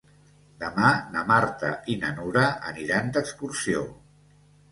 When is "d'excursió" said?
3.17-3.87